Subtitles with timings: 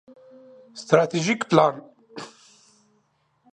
[0.81, 1.75] ستراتیژیک پلان